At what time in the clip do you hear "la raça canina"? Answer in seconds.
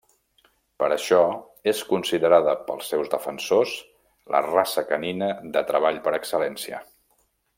4.37-5.31